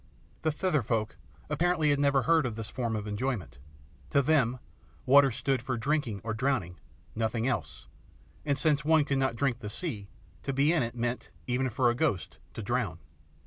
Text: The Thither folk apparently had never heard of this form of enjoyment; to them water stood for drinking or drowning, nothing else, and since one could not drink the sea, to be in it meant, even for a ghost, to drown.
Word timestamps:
The 0.41 0.51
Thither 0.51 0.81
folk 0.81 1.15
apparently 1.47 1.91
had 1.91 1.99
never 1.99 2.23
heard 2.23 2.47
of 2.47 2.55
this 2.55 2.71
form 2.71 2.95
of 2.95 3.05
enjoyment; 3.05 3.59
to 4.09 4.23
them 4.23 4.57
water 5.05 5.29
stood 5.29 5.61
for 5.61 5.77
drinking 5.77 6.21
or 6.23 6.33
drowning, 6.33 6.79
nothing 7.15 7.45
else, 7.47 7.85
and 8.43 8.57
since 8.57 8.83
one 8.83 9.05
could 9.05 9.19
not 9.19 9.35
drink 9.35 9.59
the 9.59 9.69
sea, 9.69 10.09
to 10.41 10.53
be 10.53 10.73
in 10.73 10.81
it 10.81 10.95
meant, 10.95 11.29
even 11.45 11.69
for 11.69 11.87
a 11.87 11.93
ghost, 11.95 12.39
to 12.55 12.63
drown. 12.63 12.97